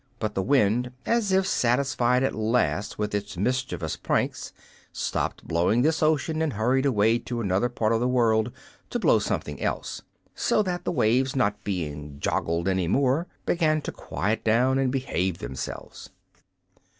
But 0.17 0.33
the 0.33 0.41
wind, 0.41 0.93
as 1.05 1.31
if 1.31 1.45
satisfied 1.45 2.23
at 2.23 2.33
last 2.33 2.97
with 2.97 3.13
its 3.13 3.37
mischievous 3.37 3.95
pranks, 3.97 4.51
stopped 4.91 5.47
blowing 5.47 5.83
this 5.83 6.01
ocean 6.01 6.41
and 6.41 6.53
hurried 6.53 6.87
away 6.87 7.19
to 7.19 7.39
another 7.39 7.69
part 7.69 7.93
of 7.93 7.99
the 7.99 8.07
world 8.07 8.51
to 8.89 8.97
blow 8.97 9.19
something 9.19 9.61
else; 9.61 10.01
so 10.33 10.63
that 10.63 10.85
the 10.85 10.91
waves, 10.91 11.35
not 11.35 11.63
being 11.63 12.19
joggled 12.19 12.67
any 12.67 12.87
more, 12.87 13.27
began 13.45 13.79
to 13.83 13.91
quiet 13.91 14.43
down 14.43 14.79
and 14.79 14.91
behave 14.91 15.37
themselves. 15.37 16.09